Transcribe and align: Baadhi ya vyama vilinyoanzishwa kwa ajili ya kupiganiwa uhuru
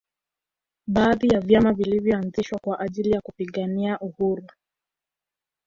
Baadhi 0.87 1.27
ya 1.27 1.39
vyama 1.39 1.73
vilinyoanzishwa 1.73 2.59
kwa 2.63 2.79
ajili 2.79 3.11
ya 3.11 3.21
kupiganiwa 3.21 3.99
uhuru 3.99 4.47